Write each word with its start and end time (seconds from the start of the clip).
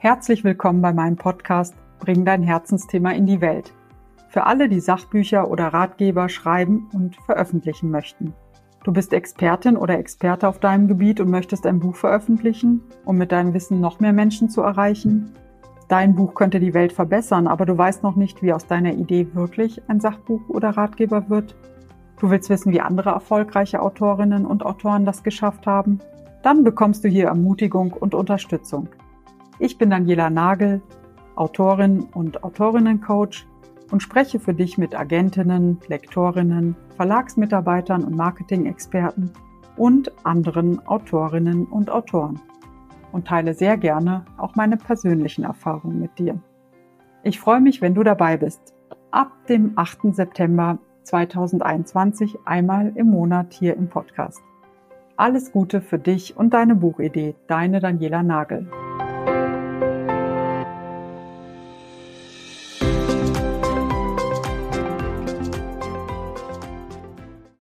Herzlich 0.00 0.44
willkommen 0.44 0.80
bei 0.80 0.92
meinem 0.92 1.16
Podcast 1.16 1.74
Bring 1.98 2.24
dein 2.24 2.44
Herzensthema 2.44 3.10
in 3.10 3.26
die 3.26 3.40
Welt. 3.40 3.74
Für 4.28 4.46
alle, 4.46 4.68
die 4.68 4.78
Sachbücher 4.78 5.50
oder 5.50 5.66
Ratgeber 5.74 6.28
schreiben 6.28 6.88
und 6.94 7.16
veröffentlichen 7.26 7.90
möchten. 7.90 8.32
Du 8.84 8.92
bist 8.92 9.12
Expertin 9.12 9.76
oder 9.76 9.98
Experte 9.98 10.46
auf 10.46 10.60
deinem 10.60 10.86
Gebiet 10.86 11.18
und 11.18 11.30
möchtest 11.30 11.66
ein 11.66 11.80
Buch 11.80 11.96
veröffentlichen, 11.96 12.80
um 13.06 13.18
mit 13.18 13.32
deinem 13.32 13.54
Wissen 13.54 13.80
noch 13.80 13.98
mehr 13.98 14.12
Menschen 14.12 14.48
zu 14.48 14.62
erreichen? 14.62 15.32
Dein 15.88 16.14
Buch 16.14 16.36
könnte 16.36 16.60
die 16.60 16.74
Welt 16.74 16.92
verbessern, 16.92 17.48
aber 17.48 17.66
du 17.66 17.76
weißt 17.76 18.04
noch 18.04 18.14
nicht, 18.14 18.40
wie 18.40 18.52
aus 18.52 18.68
deiner 18.68 18.92
Idee 18.92 19.26
wirklich 19.34 19.82
ein 19.88 19.98
Sachbuch 19.98 20.48
oder 20.48 20.70
Ratgeber 20.70 21.28
wird? 21.28 21.56
Du 22.20 22.30
willst 22.30 22.50
wissen, 22.50 22.72
wie 22.72 22.80
andere 22.80 23.10
erfolgreiche 23.10 23.82
Autorinnen 23.82 24.46
und 24.46 24.64
Autoren 24.64 25.04
das 25.04 25.24
geschafft 25.24 25.66
haben? 25.66 25.98
Dann 26.44 26.62
bekommst 26.62 27.02
du 27.02 27.08
hier 27.08 27.26
Ermutigung 27.26 27.92
und 27.92 28.14
Unterstützung. 28.14 28.90
Ich 29.60 29.76
bin 29.76 29.90
Daniela 29.90 30.30
Nagel, 30.30 30.80
Autorin 31.34 32.06
und 32.14 32.44
Autorinnencoach 32.44 33.44
und 33.90 34.02
spreche 34.02 34.38
für 34.38 34.54
dich 34.54 34.78
mit 34.78 34.98
Agentinnen, 34.98 35.78
Lektorinnen, 35.88 36.76
Verlagsmitarbeitern 36.96 38.04
und 38.04 38.14
Marketing-Experten 38.14 39.32
und 39.76 40.12
anderen 40.24 40.86
Autorinnen 40.86 41.64
und 41.66 41.90
Autoren 41.90 42.40
und 43.10 43.26
teile 43.26 43.52
sehr 43.54 43.76
gerne 43.76 44.24
auch 44.36 44.54
meine 44.54 44.76
persönlichen 44.76 45.42
Erfahrungen 45.44 45.98
mit 45.98 46.18
dir. 46.18 46.38
Ich 47.24 47.40
freue 47.40 47.60
mich, 47.60 47.82
wenn 47.82 47.94
du 47.94 48.04
dabei 48.04 48.36
bist. 48.36 48.74
Ab 49.10 49.32
dem 49.48 49.72
8. 49.74 50.14
September 50.14 50.78
2021 51.02 52.38
einmal 52.44 52.92
im 52.94 53.10
Monat 53.10 53.54
hier 53.54 53.76
im 53.76 53.88
Podcast. 53.88 54.40
Alles 55.16 55.50
Gute 55.50 55.80
für 55.80 55.98
dich 55.98 56.36
und 56.36 56.54
deine 56.54 56.76
Buchidee, 56.76 57.34
deine 57.48 57.80
Daniela 57.80 58.22
Nagel. 58.22 58.70